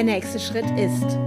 [0.00, 1.18] Der nächste Schritt ist,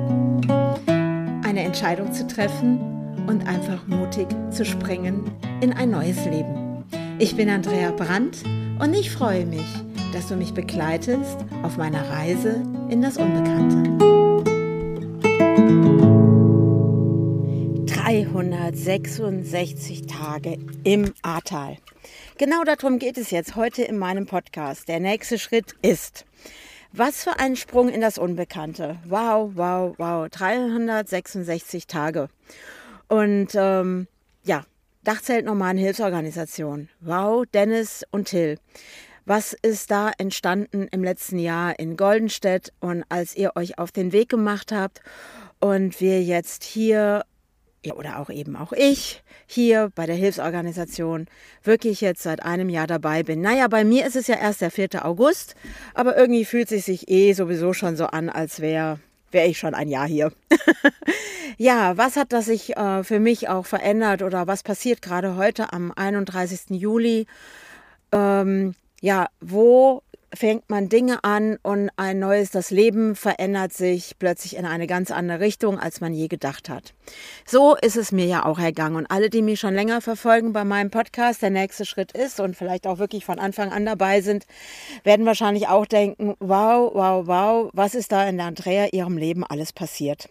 [1.48, 2.80] eine Entscheidung zu treffen
[3.28, 5.30] und einfach mutig zu springen
[5.62, 6.84] in ein neues Leben.
[7.20, 8.40] Ich bin Andrea Brandt
[8.80, 9.68] und ich freue mich,
[10.12, 13.92] dass du mich begleitest auf meiner Reise in das Unbekannte.
[17.86, 21.78] 366 Tage im Ahrtal.
[22.40, 24.88] Genau darum geht es jetzt heute in meinem Podcast.
[24.88, 26.26] Der nächste Schritt ist,
[26.94, 28.98] was für ein Sprung in das Unbekannte.
[29.06, 30.30] Wow, wow, wow.
[30.30, 32.30] 366 Tage.
[33.10, 34.08] Und ähm,
[34.44, 34.64] ja,
[35.04, 36.88] Dachzelt Normalen Hilfsorganisation.
[37.02, 38.58] Wow, Dennis und Till.
[39.26, 44.14] Was ist da entstanden im letzten Jahr in Goldenstedt und als ihr euch auf den
[44.14, 45.02] Weg gemacht habt
[45.60, 47.26] und wir jetzt hier
[47.92, 51.28] oder auch eben auch ich hier bei der Hilfsorganisation
[51.64, 53.42] wirklich jetzt seit einem Jahr dabei bin.
[53.42, 55.06] Naja, bei mir ist es ja erst der 4.
[55.06, 55.56] August,
[55.94, 59.00] aber irgendwie fühlt es sich eh sowieso schon so an, als wäre
[59.32, 60.32] wär ich schon ein Jahr hier.
[61.58, 65.74] ja, was hat das sich äh, für mich auch verändert oder was passiert gerade heute
[65.74, 66.70] am 31.
[66.70, 67.26] Juli?
[68.12, 70.04] Ähm, ja, wo
[70.34, 75.12] fängt man Dinge an und ein neues, das Leben verändert sich plötzlich in eine ganz
[75.12, 76.94] andere Richtung, als man je gedacht hat.
[77.46, 78.96] So ist es mir ja auch ergangen.
[78.96, 82.56] Und alle, die mich schon länger verfolgen bei meinem Podcast, der nächste Schritt ist und
[82.56, 84.46] vielleicht auch wirklich von Anfang an dabei sind,
[85.04, 89.44] werden wahrscheinlich auch denken, wow, wow, wow, was ist da in der Andrea ihrem Leben
[89.44, 90.30] alles passiert?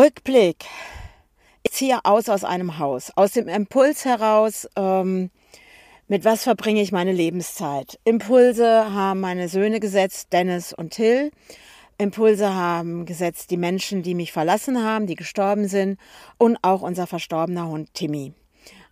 [0.00, 0.64] Rückblick.
[1.62, 5.30] Ich ziehe aus aus einem Haus, aus dem Impuls heraus, ähm,
[6.06, 7.98] mit was verbringe ich meine Lebenszeit?
[8.04, 11.30] Impulse haben meine Söhne gesetzt, Dennis und Till.
[11.96, 15.98] Impulse haben gesetzt die Menschen, die mich verlassen haben, die gestorben sind
[16.36, 18.32] und auch unser verstorbener Hund Timmy.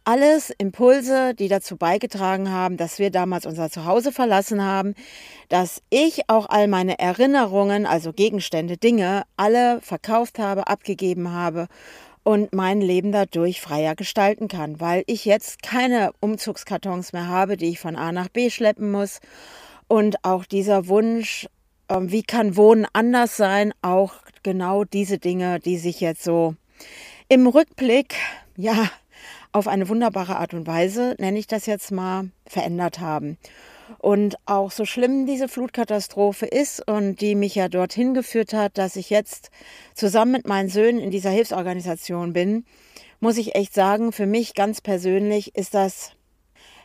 [0.04, 4.94] Alles Impulse, die dazu beigetragen haben, dass wir damals unser Zuhause verlassen haben,
[5.48, 11.68] dass ich auch all meine Erinnerungen, also Gegenstände, Dinge, alle verkauft habe, abgegeben habe
[12.24, 17.70] und mein Leben dadurch freier gestalten kann, weil ich jetzt keine Umzugskartons mehr habe, die
[17.70, 19.20] ich von A nach B schleppen muss.
[19.88, 21.48] Und auch dieser Wunsch,
[21.88, 26.54] ähm, wie kann Wohnen anders sein, auch genau diese Dinge, die sich jetzt so
[27.28, 28.14] im Rückblick,
[28.56, 28.90] ja,
[29.52, 33.36] auf eine wunderbare Art und Weise, nenne ich das jetzt mal, verändert haben.
[33.98, 38.96] Und auch so schlimm diese Flutkatastrophe ist und die mich ja dorthin geführt hat, dass
[38.96, 39.50] ich jetzt
[39.94, 42.64] zusammen mit meinen Söhnen in dieser Hilfsorganisation bin,
[43.20, 46.12] muss ich echt sagen, für mich ganz persönlich ist das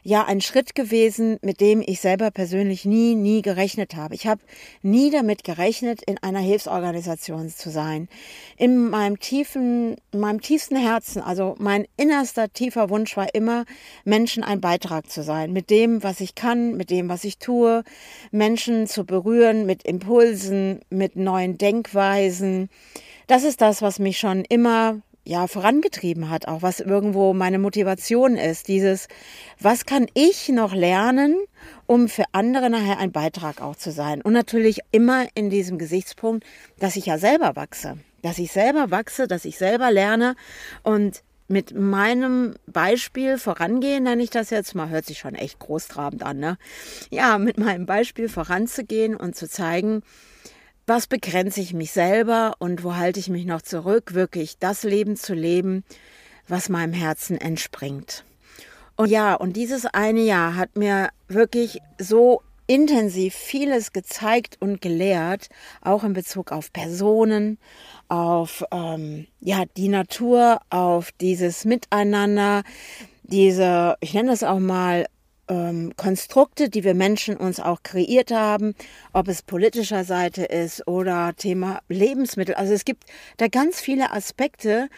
[0.07, 4.15] ja ein Schritt gewesen, mit dem ich selber persönlich nie, nie gerechnet habe.
[4.15, 4.39] Ich habe
[4.81, 8.07] nie damit gerechnet, in einer Hilfsorganisation zu sein.
[8.55, 13.65] In meinem tiefen, in meinem tiefsten Herzen, also mein innerster tiefer Wunsch war immer,
[14.05, 15.51] Menschen ein Beitrag zu sein.
[15.51, 17.83] Mit dem, was ich kann, mit dem, was ich tue,
[18.31, 22.69] Menschen zu berühren, mit Impulsen, mit neuen Denkweisen.
[23.27, 28.37] Das ist das, was mich schon immer ja vorangetrieben hat, auch was irgendwo meine Motivation
[28.37, 28.67] ist.
[28.67, 29.07] Dieses,
[29.59, 31.35] was kann ich noch lernen,
[31.85, 34.21] um für andere nachher ein Beitrag auch zu sein?
[34.21, 36.45] Und natürlich immer in diesem Gesichtspunkt,
[36.79, 40.35] dass ich ja selber wachse, dass ich selber wachse, dass ich selber lerne
[40.83, 46.23] und mit meinem Beispiel vorangehen, nenne ich das jetzt mal, hört sich schon echt großtrabend
[46.23, 46.57] an, ne?
[47.09, 50.03] Ja, mit meinem Beispiel voranzugehen und zu zeigen,
[50.87, 55.17] was begrenze ich mich selber und wo halte ich mich noch zurück, wirklich das Leben
[55.17, 55.83] zu leben,
[56.47, 58.23] was meinem Herzen entspringt.
[58.95, 65.49] Und ja, und dieses eine Jahr hat mir wirklich so intensiv vieles gezeigt und gelehrt,
[65.81, 67.57] auch in Bezug auf Personen,
[68.07, 72.63] auf ähm, ja die Natur, auf dieses Miteinander,
[73.23, 75.05] diese, ich nenne das auch mal
[75.49, 78.75] ähm, Konstrukte, die wir Menschen uns auch kreiert haben,
[79.13, 82.55] ob es politischer Seite ist oder Thema Lebensmittel.
[82.55, 83.05] Also es gibt
[83.37, 84.89] da ganz viele Aspekte,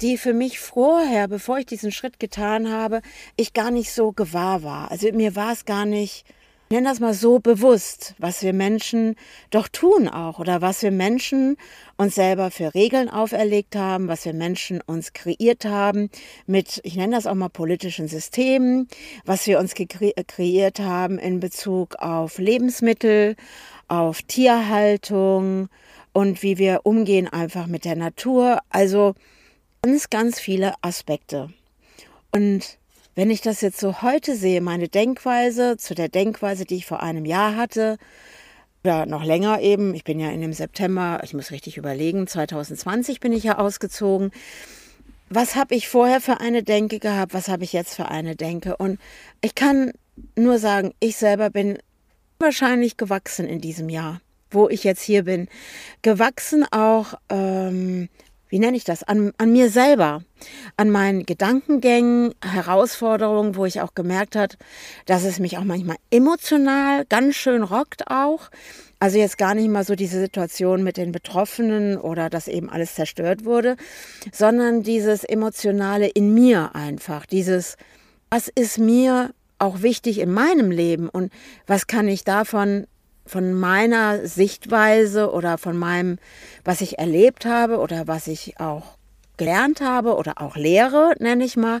[0.00, 3.02] die für mich vorher, bevor ich diesen Schritt getan habe,
[3.36, 4.90] ich gar nicht so gewahr war.
[4.90, 6.24] Also mir war es gar nicht
[6.70, 9.16] nenn das mal so bewusst, was wir Menschen
[9.50, 11.56] doch tun auch oder was wir Menschen
[11.96, 16.10] uns selber für Regeln auferlegt haben, was wir Menschen uns kreiert haben
[16.46, 18.88] mit, ich nenne das auch mal politischen Systemen,
[19.24, 23.36] was wir uns kreiert haben in Bezug auf Lebensmittel,
[23.88, 25.68] auf Tierhaltung
[26.12, 28.60] und wie wir umgehen einfach mit der Natur.
[28.70, 29.14] Also
[29.82, 31.50] ganz, ganz viele Aspekte.
[32.32, 32.78] Und
[33.16, 37.02] wenn ich das jetzt so heute sehe, meine Denkweise zu der Denkweise, die ich vor
[37.02, 37.96] einem Jahr hatte,
[38.84, 43.18] oder noch länger eben, ich bin ja in dem September, ich muss richtig überlegen, 2020
[43.18, 44.30] bin ich ja ausgezogen.
[45.28, 47.34] Was habe ich vorher für eine Denke gehabt?
[47.34, 48.76] Was habe ich jetzt für eine Denke?
[48.76, 49.00] Und
[49.40, 49.90] ich kann
[50.36, 51.78] nur sagen, ich selber bin
[52.38, 54.20] wahrscheinlich gewachsen in diesem Jahr.
[54.50, 55.48] wo ich jetzt hier bin.
[56.02, 58.08] Gewachsen auch, ähm,
[58.48, 60.22] wie nenne ich das, an, an mir selber,
[60.76, 64.56] an meinen Gedankengängen, Herausforderungen, wo ich auch gemerkt habe,
[65.06, 68.50] dass es mich auch manchmal emotional ganz schön rockt auch.
[68.98, 72.94] Also jetzt gar nicht mal so diese Situation mit den Betroffenen oder dass eben alles
[72.94, 73.76] zerstört wurde,
[74.32, 77.76] sondern dieses emotionale in mir einfach, dieses,
[78.30, 81.32] was ist mir auch wichtig in meinem Leben und
[81.66, 82.86] was kann ich davon
[83.26, 86.18] von meiner Sichtweise oder von meinem,
[86.64, 88.95] was ich erlebt habe oder was ich auch
[89.36, 91.80] gelernt habe oder auch lehre, nenne ich mal,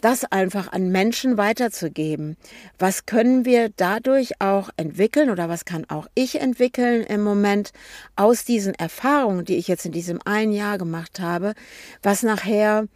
[0.00, 2.36] das einfach an Menschen weiterzugeben.
[2.78, 7.72] Was können wir dadurch auch entwickeln oder was kann auch ich entwickeln im Moment
[8.14, 11.54] aus diesen Erfahrungen, die ich jetzt in diesem einen Jahr gemacht habe,
[12.02, 12.86] was nachher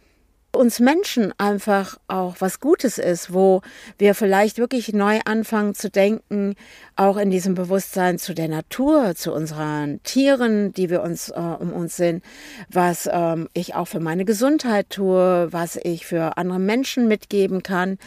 [0.51, 3.61] uns Menschen einfach auch was Gutes ist, wo
[3.97, 6.55] wir vielleicht wirklich neu anfangen zu denken,
[6.95, 11.71] auch in diesem Bewusstsein zu der Natur, zu unseren Tieren, die wir uns äh, um
[11.71, 12.23] uns sind,
[12.69, 17.97] was ähm, ich auch für meine Gesundheit tue, was ich für andere Menschen mitgeben kann.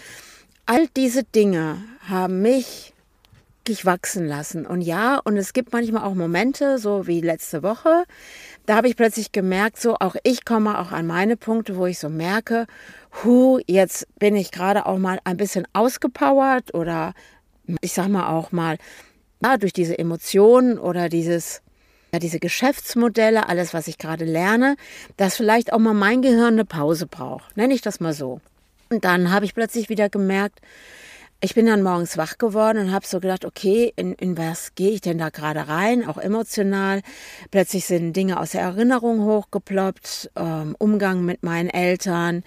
[0.67, 1.79] All diese Dinge
[2.09, 2.93] haben mich
[3.85, 4.67] wachsen lassen.
[4.67, 8.05] Und ja, und es gibt manchmal auch Momente, so wie letzte Woche,
[8.67, 11.99] da habe ich plötzlich gemerkt, so auch ich komme auch an meine Punkte, wo ich
[11.99, 12.67] so merke,
[13.23, 17.14] hu, jetzt bin ich gerade auch mal ein bisschen ausgepowert oder
[17.81, 18.79] ich sag mal auch mal,
[19.43, 21.62] ja, durch diese Emotionen oder dieses,
[22.12, 24.76] ja, diese Geschäftsmodelle, alles, was ich gerade lerne,
[25.17, 27.56] dass vielleicht auch mal mein Gehirn eine Pause braucht.
[27.56, 28.41] Nenne ich das mal so.
[28.91, 30.61] Und dann habe ich plötzlich wieder gemerkt,
[31.44, 34.93] ich bin dann morgens wach geworden und habe so gedacht, okay, in, in was gehe
[34.93, 37.03] ich denn da gerade rein, auch emotional.
[37.50, 42.44] Plötzlich sind Dinge aus der Erinnerung hochgeploppt, ähm, Umgang mit meinen Eltern,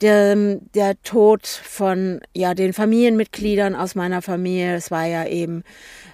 [0.00, 0.34] der,
[0.74, 4.76] der Tod von ja den Familienmitgliedern aus meiner Familie.
[4.76, 5.62] Es war ja eben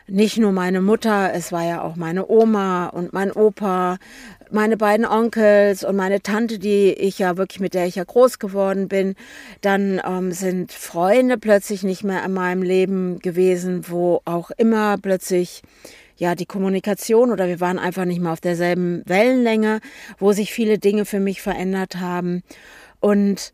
[0.07, 3.99] nicht nur meine Mutter, es war ja auch meine Oma und mein Opa,
[4.51, 8.39] meine beiden Onkels und meine Tante, die ich ja wirklich, mit der ich ja groß
[8.39, 9.15] geworden bin.
[9.63, 15.63] Dann ähm, sind Freunde plötzlich nicht mehr in meinem Leben gewesen, wo auch immer plötzlich
[16.17, 19.81] ja, die Kommunikation oder wir waren einfach nicht mehr auf derselben Wellenlänge,
[20.19, 22.43] wo sich viele Dinge für mich verändert haben.
[23.01, 23.53] Und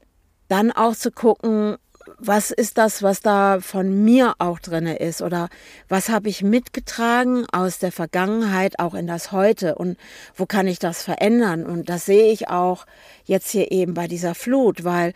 [0.48, 1.76] dann auch zu gucken,
[2.20, 5.22] was ist das, was da von mir auch drinne ist?
[5.22, 5.48] Oder
[5.88, 9.74] was habe ich mitgetragen aus der Vergangenheit auch in das Heute?
[9.74, 9.98] Und
[10.36, 11.64] wo kann ich das verändern?
[11.64, 12.86] Und das sehe ich auch
[13.24, 15.14] jetzt hier eben bei dieser Flut, weil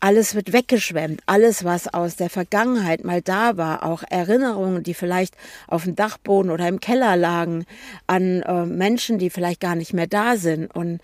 [0.00, 5.34] alles wird weggeschwemmt, alles, was aus der Vergangenheit mal da war, auch Erinnerungen, die vielleicht
[5.68, 7.64] auf dem Dachboden oder im Keller lagen,
[8.06, 10.74] an äh, Menschen, die vielleicht gar nicht mehr da sind.
[10.74, 11.00] Und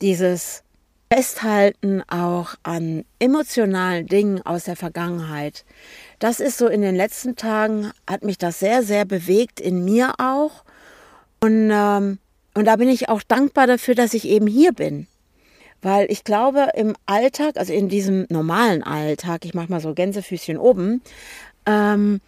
[0.00, 0.62] dieses
[1.12, 5.64] Festhalten auch an emotionalen Dingen aus der Vergangenheit.
[6.18, 10.14] Das ist so in den letzten Tagen, hat mich das sehr, sehr bewegt, in mir
[10.18, 10.64] auch.
[11.40, 12.18] Und, ähm,
[12.54, 15.06] und da bin ich auch dankbar dafür, dass ich eben hier bin.
[15.82, 20.56] Weil ich glaube, im Alltag, also in diesem normalen Alltag, ich mache mal so Gänsefüßchen
[20.56, 21.02] oben,
[21.66, 22.20] ähm,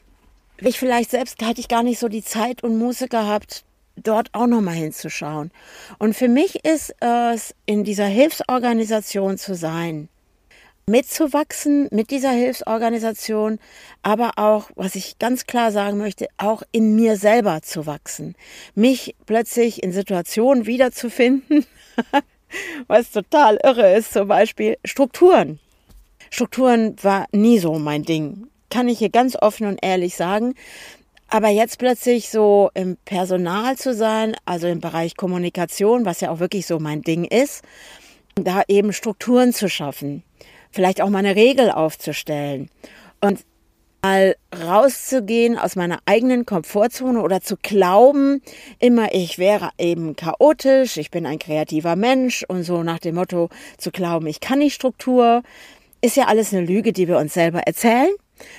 [0.59, 3.65] ich vielleicht selbst hätte ich gar nicht so die Zeit und Muße gehabt,
[3.97, 5.51] dort auch nochmal hinzuschauen.
[5.99, 10.09] Und für mich ist es, in dieser Hilfsorganisation zu sein,
[10.89, 13.59] mitzuwachsen mit dieser Hilfsorganisation,
[14.03, 18.37] aber auch, was ich ganz klar sagen möchte, auch in mir selber zu wachsen.
[18.77, 21.67] Mich plötzlich in Situationen wiederzufinden,
[22.87, 25.59] was total irre ist, zum Beispiel Strukturen.
[26.31, 28.47] Strukturen war nie so mein Ding.
[28.71, 30.55] Kann ich hier ganz offen und ehrlich sagen.
[31.29, 36.39] Aber jetzt plötzlich so im Personal zu sein, also im Bereich Kommunikation, was ja auch
[36.39, 37.63] wirklich so mein Ding ist,
[38.37, 40.23] da eben Strukturen zu schaffen,
[40.71, 42.71] vielleicht auch mal eine Regel aufzustellen
[43.21, 43.45] und
[44.03, 48.41] mal rauszugehen aus meiner eigenen Komfortzone oder zu glauben,
[48.79, 53.49] immer ich wäre eben chaotisch, ich bin ein kreativer Mensch und so nach dem Motto
[53.79, 55.43] zu glauben, ich kann nicht Struktur,
[56.03, 58.11] ist ja alles eine Lüge, die wir uns selber erzählen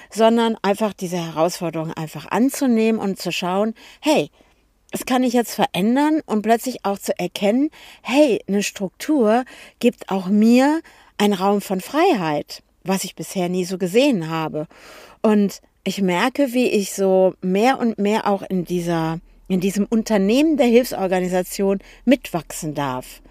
[0.10, 4.30] sondern einfach diese Herausforderung einfach anzunehmen und zu schauen, hey,
[4.92, 7.70] das kann ich jetzt verändern und plötzlich auch zu erkennen,
[8.02, 9.44] hey, eine Struktur
[9.80, 10.82] gibt auch mir
[11.18, 14.68] einen Raum von Freiheit, was ich bisher nie so gesehen habe.
[15.22, 20.58] Und ich merke, wie ich so mehr und mehr auch in dieser, in diesem Unternehmen
[20.58, 23.22] der Hilfsorganisation mitwachsen darf.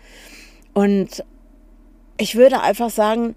[0.75, 1.25] Und
[2.19, 3.35] ich würde einfach sagen,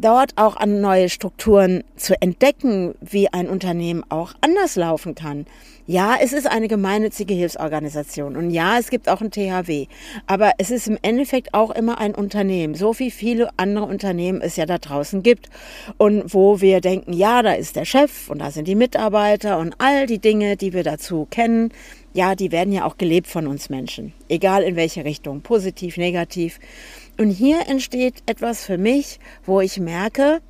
[0.00, 5.46] dort auch an neue Strukturen zu entdecken, wie ein Unternehmen auch anders laufen kann.
[5.86, 9.86] Ja, es ist eine gemeinnützige Hilfsorganisation und ja, es gibt auch ein THW,
[10.26, 14.56] aber es ist im Endeffekt auch immer ein Unternehmen, so wie viele andere Unternehmen es
[14.56, 15.48] ja da draußen gibt
[15.96, 19.76] und wo wir denken, ja, da ist der Chef und da sind die Mitarbeiter und
[19.78, 21.72] all die Dinge, die wir dazu kennen,
[22.12, 26.60] ja, die werden ja auch gelebt von uns Menschen, egal in welche Richtung, positiv, negativ.
[27.18, 30.40] Und hier entsteht etwas für mich, wo ich merke,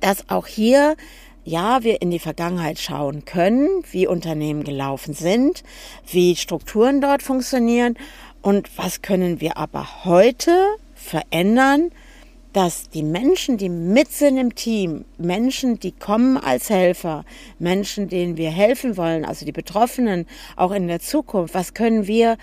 [0.00, 0.96] dass auch hier
[1.44, 5.62] ja, wir in die Vergangenheit schauen können, wie Unternehmen gelaufen sind,
[6.10, 7.96] wie Strukturen dort funktionieren
[8.42, 11.90] und was können wir aber heute verändern,
[12.52, 17.24] dass die Menschen, die mit sind im Team, Menschen, die kommen als Helfer,
[17.58, 22.38] Menschen, denen wir helfen wollen, also die Betroffenen, auch in der Zukunft, was können wir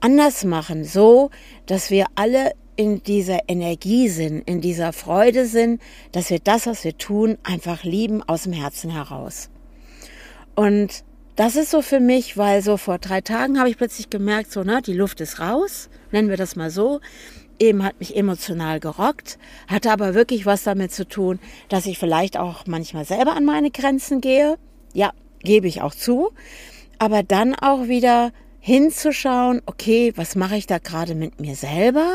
[0.00, 1.30] anders machen, so
[1.66, 5.80] dass wir alle in dieser Energie sind, in dieser Freude sind,
[6.12, 9.50] dass wir das, was wir tun, einfach lieben aus dem Herzen heraus.
[10.54, 11.04] Und
[11.36, 14.62] das ist so für mich, weil so vor drei Tagen habe ich plötzlich gemerkt, so,
[14.62, 17.00] ne, die Luft ist raus, nennen wir das mal so
[17.60, 19.38] eben hat mich emotional gerockt,
[19.68, 21.38] hatte aber wirklich was damit zu tun,
[21.68, 24.56] dass ich vielleicht auch manchmal selber an meine Grenzen gehe.
[24.94, 26.30] Ja, gebe ich auch zu.
[26.98, 32.14] Aber dann auch wieder hinzuschauen, okay, was mache ich da gerade mit mir selber?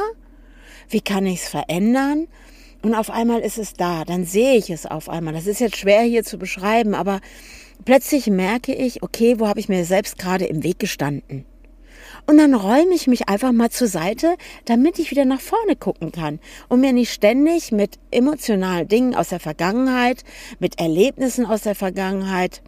[0.89, 2.27] Wie kann ich es verändern?
[2.83, 5.33] Und auf einmal ist es da, dann sehe ich es auf einmal.
[5.33, 7.19] Das ist jetzt schwer hier zu beschreiben, aber
[7.83, 11.45] plötzlich merke ich, okay, wo habe ich mir selbst gerade im Weg gestanden?
[12.27, 14.35] Und dann räume ich mich einfach mal zur Seite,
[14.65, 19.29] damit ich wieder nach vorne gucken kann und mir nicht ständig mit emotionalen Dingen aus
[19.29, 20.23] der Vergangenheit,
[20.59, 22.61] mit Erlebnissen aus der Vergangenheit,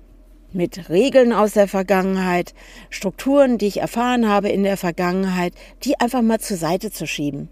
[0.54, 2.54] mit Regeln aus der Vergangenheit,
[2.90, 7.50] Strukturen, die ich erfahren habe in der Vergangenheit, die einfach mal zur Seite zu schieben.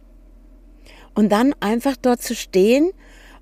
[1.14, 2.92] Und dann einfach dort zu stehen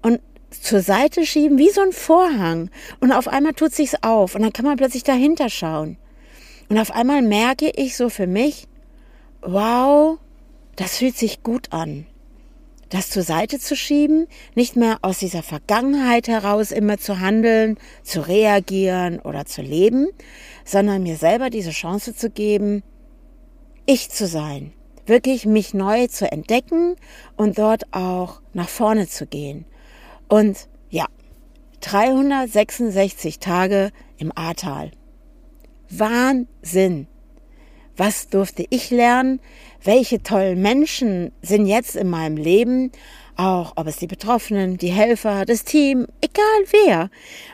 [0.01, 0.19] und
[0.50, 2.69] zur Seite schieben wie so ein Vorhang.
[3.00, 5.98] Und auf einmal tut sich's auf und dann kann man plötzlich dahinter schauen.
[6.69, 8.67] Und auf einmal merke ich so für mich,
[9.41, 10.17] wow,
[10.75, 12.05] das fühlt sich gut an.
[12.93, 18.21] Das zur Seite zu schieben, nicht mehr aus dieser Vergangenheit heraus immer zu handeln, zu
[18.21, 20.09] reagieren oder zu leben,
[20.63, 22.83] sondern mir selber diese Chance zu geben,
[23.88, 24.73] ich zu sein,
[25.07, 26.95] wirklich mich neu zu entdecken
[27.35, 29.65] und dort auch nach vorne zu gehen.
[30.29, 31.07] Und ja,
[31.79, 34.91] 366 Tage im Ahrtal.
[35.89, 37.07] Wahnsinn.
[37.95, 39.39] Was durfte ich lernen?
[39.83, 42.91] Welche tollen Menschen sind jetzt in meinem Leben?
[43.35, 47.09] Auch ob es die Betroffenen, die Helfer, das Team, egal wer.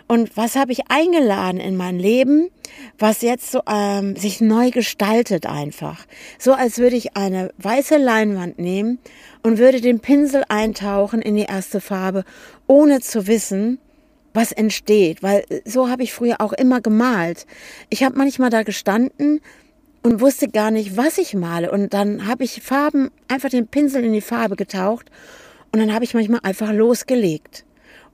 [0.08, 2.50] Und was habe ich eingeladen in mein Leben,
[2.98, 6.06] was jetzt so ähm, sich neu gestaltet einfach.
[6.38, 9.00] So als würde ich eine weiße Leinwand nehmen
[9.42, 12.26] und würde den Pinsel eintauchen in die erste Farbe,
[12.68, 13.80] ohne zu wissen,
[14.34, 17.46] was entsteht, weil äh, so habe ich früher auch immer gemalt.
[17.90, 19.42] Ich habe manchmal da gestanden
[20.04, 24.04] und wusste gar nicht, was ich male und dann habe ich Farben, einfach den Pinsel
[24.04, 25.10] in die Farbe getaucht
[25.72, 27.66] und dann habe ich manchmal einfach losgelegt.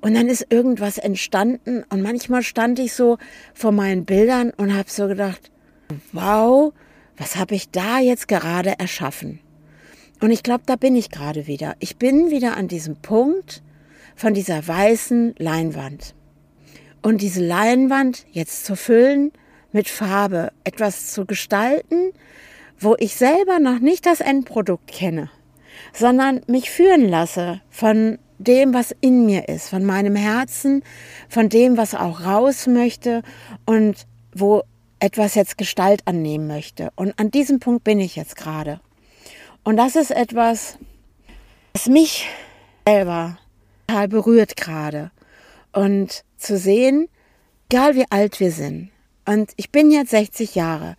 [0.01, 3.17] Und dann ist irgendwas entstanden und manchmal stand ich so
[3.53, 5.51] vor meinen Bildern und habe so gedacht,
[6.11, 6.73] wow,
[7.17, 9.39] was habe ich da jetzt gerade erschaffen?
[10.21, 11.75] Und ich glaube, da bin ich gerade wieder.
[11.79, 13.63] Ich bin wieder an diesem Punkt,
[14.15, 16.15] von dieser weißen Leinwand.
[17.01, 19.31] Und diese Leinwand jetzt zu füllen
[19.75, 22.13] mit Farbe, etwas zu gestalten,
[22.79, 25.29] wo ich selber noch nicht das Endprodukt kenne,
[25.91, 30.81] sondern mich führen lasse von dem, was in mir ist, von meinem Herzen,
[31.27, 33.21] von dem, was auch raus möchte
[33.65, 34.63] und wo
[34.99, 36.91] etwas jetzt Gestalt annehmen möchte.
[36.95, 38.79] Und an diesem Punkt bin ich jetzt gerade.
[39.65, 40.77] Und das ist etwas,
[41.73, 42.29] was mich
[42.87, 43.37] selber
[43.87, 45.11] total berührt gerade.
[45.73, 47.09] Und zu sehen,
[47.69, 48.89] egal wie alt wir sind,
[49.25, 50.95] und ich bin jetzt 60 Jahre,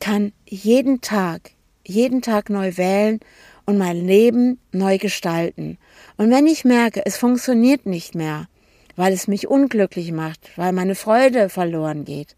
[0.00, 1.52] kann jeden Tag,
[1.84, 3.20] jeden Tag neu wählen
[3.64, 5.78] und mein Leben neu gestalten.
[6.16, 8.48] Und wenn ich merke, es funktioniert nicht mehr,
[8.96, 12.36] weil es mich unglücklich macht, weil meine Freude verloren geht,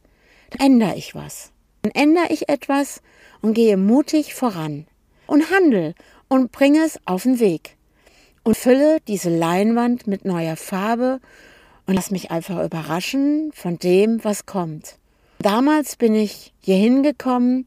[0.51, 1.53] dann ändere ich was.
[1.83, 3.01] Dann ändere ich etwas
[3.41, 4.87] und gehe mutig voran
[5.27, 5.95] und handel
[6.29, 7.77] und bringe es auf den Weg
[8.43, 11.21] und fülle diese Leinwand mit neuer Farbe
[11.87, 14.99] und lass mich einfach überraschen von dem, was kommt.
[15.41, 17.67] Damals bin ich hier hingekommen,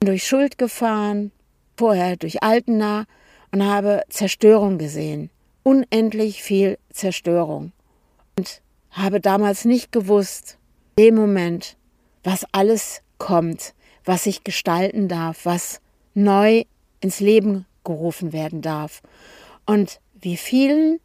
[0.00, 1.32] durch Schuld gefahren,
[1.76, 3.06] vorher durch Altena
[3.50, 5.30] und habe Zerstörung gesehen.
[5.64, 7.72] Unendlich viel Zerstörung.
[8.38, 10.58] Und habe damals nicht gewusst,
[10.96, 11.76] in dem Moment,
[12.22, 15.80] was alles kommt, was sich gestalten darf, was
[16.14, 16.64] neu
[17.00, 19.02] ins Leben gerufen werden darf.
[19.66, 21.00] Und wie vielen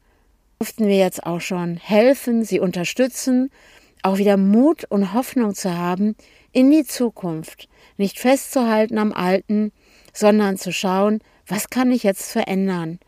[0.59, 3.51] durften wir jetzt auch schon helfen, sie unterstützen,
[4.07, 6.15] auch wieder Mut und Hoffnung zu haben
[6.53, 9.71] in die Zukunft, nicht festzuhalten am Alten,
[10.13, 12.99] sondern zu schauen, was kann ich jetzt verändern?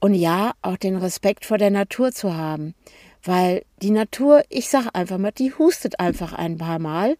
[0.00, 2.74] Und ja, auch den Respekt vor der Natur zu haben,
[3.22, 7.16] weil die Natur, ich sage einfach mal, die hustet einfach ein paar Mal.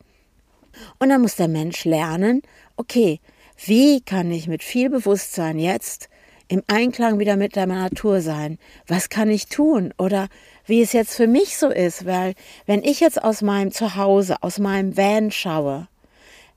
[0.98, 2.42] Und dann muss der Mensch lernen,
[2.76, 3.20] okay,
[3.64, 6.08] wie kann ich mit viel Bewusstsein jetzt
[6.50, 8.58] im Einklang wieder mit der Natur sein?
[8.88, 9.94] Was kann ich tun?
[9.98, 10.28] Oder
[10.66, 12.34] wie es jetzt für mich so ist, weil
[12.66, 15.86] wenn ich jetzt aus meinem Zuhause, aus meinem Van schaue,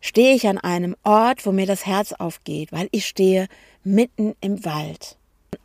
[0.01, 3.47] stehe ich an einem Ort, wo mir das Herz aufgeht, weil ich stehe
[3.83, 5.15] mitten im Wald.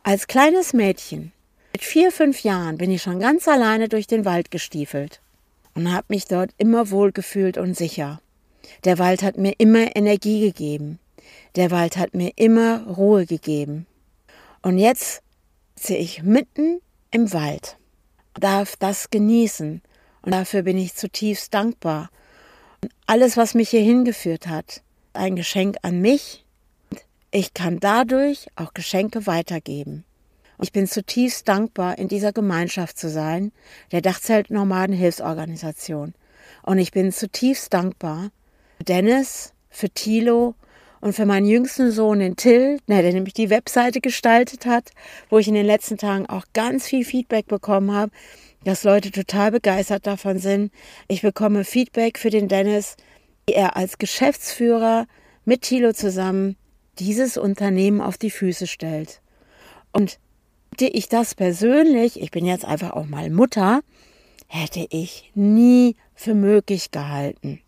[0.03, 1.31] Als kleines Mädchen,
[1.73, 5.21] mit vier, fünf Jahren, bin ich schon ganz alleine durch den Wald gestiefelt
[5.73, 8.21] und habe mich dort immer wohlgefühlt und sicher.
[8.85, 10.99] Der Wald hat mir immer Energie gegeben.
[11.55, 13.87] Der Wald hat mir immer Ruhe gegeben.
[14.61, 15.21] Und jetzt
[15.75, 17.77] sitze ich mitten im Wald,
[18.33, 19.81] darf das genießen
[20.21, 22.09] und dafür bin ich zutiefst dankbar.
[22.81, 24.81] Und alles, was mich hier hingeführt hat,
[25.13, 26.45] ein Geschenk an mich.
[27.31, 30.03] Ich kann dadurch auch Geschenke weitergeben.
[30.61, 33.53] Ich bin zutiefst dankbar, in dieser Gemeinschaft zu sein,
[33.91, 36.13] der Dachzelt Nomaden Hilfsorganisation.
[36.63, 38.31] Und ich bin zutiefst dankbar,
[38.79, 40.55] Dennis, für Thilo
[41.01, 44.91] und für meinen jüngsten Sohn, den Till, der nämlich die Webseite gestaltet hat,
[45.29, 48.11] wo ich in den letzten Tagen auch ganz viel Feedback bekommen habe,
[48.63, 50.71] dass Leute total begeistert davon sind.
[51.07, 52.97] Ich bekomme Feedback für den Dennis,
[53.47, 55.05] wie er als Geschäftsführer
[55.45, 56.57] mit Thilo zusammen
[56.99, 59.21] dieses Unternehmen auf die Füße stellt.
[59.93, 60.19] Und
[60.71, 63.81] hätte ich das persönlich, ich bin jetzt einfach auch mal Mutter,
[64.47, 67.61] hätte ich nie für möglich gehalten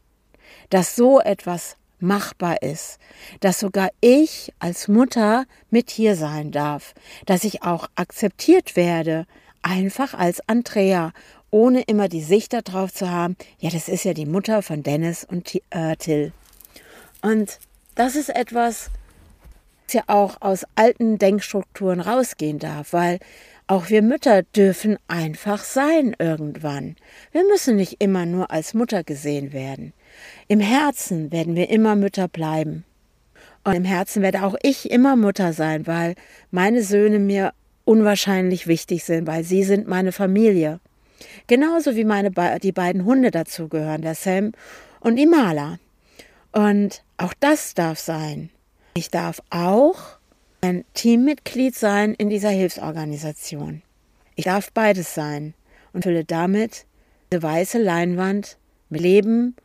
[0.72, 3.00] dass so etwas machbar ist,
[3.40, 6.94] dass sogar ich als Mutter mit hier sein darf,
[7.26, 9.26] dass ich auch akzeptiert werde,
[9.62, 11.14] einfach als Andrea,
[11.52, 15.26] ohne immer die Sicht darauf zu haben, ja, das ist ja die Mutter von Dennis
[15.26, 16.32] und äh, Till.
[17.22, 17.60] Und
[17.96, 18.90] das ist etwas,
[19.86, 23.20] was ja auch aus alten Denkstrukturen rausgehen darf, weil
[23.68, 26.96] auch wir Mütter dürfen einfach sein irgendwann.
[27.32, 29.94] Wir müssen nicht immer nur als Mutter gesehen werden.
[30.48, 32.84] Im Herzen werden wir immer Mütter bleiben.
[33.64, 36.16] Und im Herzen werde auch ich immer Mutter sein, weil
[36.50, 37.54] meine Söhne mir
[37.86, 40.80] unwahrscheinlich wichtig sind, weil sie sind meine Familie.
[41.48, 44.54] Genauso wie meine die beiden Hunde dazugehören, der Sam
[45.00, 45.78] und die Mala.
[46.52, 48.50] Und auch das darf sein.
[48.96, 50.18] Ich darf auch
[50.62, 53.82] ein Teammitglied sein in dieser Hilfsorganisation.
[54.36, 55.54] Ich darf beides sein
[55.94, 56.86] und fülle damit
[57.32, 58.58] diese weiße Leinwand
[58.90, 59.56] mit Leben.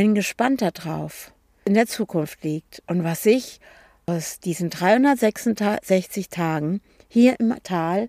[0.00, 1.30] Bin gespannt darauf,
[1.66, 3.60] in der Zukunft liegt und was ich
[4.06, 8.08] aus diesen 366 Tagen hier im Tal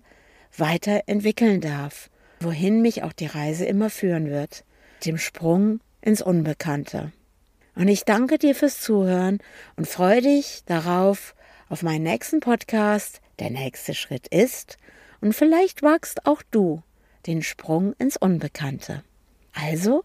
[0.56, 2.08] weiterentwickeln darf,
[2.40, 4.64] wohin mich auch die Reise immer führen wird,
[5.04, 7.12] dem Sprung ins Unbekannte.
[7.74, 9.40] Und ich danke dir fürs Zuhören
[9.76, 11.34] und freue dich darauf,
[11.68, 13.20] auf meinen nächsten Podcast.
[13.38, 14.78] Der nächste Schritt ist,
[15.20, 16.82] und vielleicht wagst auch du
[17.26, 19.04] den Sprung ins Unbekannte.
[19.52, 20.04] Also,